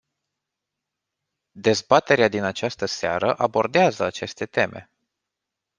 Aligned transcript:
Dezbaterea 1.59 2.27
din 2.27 2.43
această 2.43 2.85
seară 2.85 3.35
abordează 3.37 4.03
aceste 4.03 4.45
teme. 4.45 4.89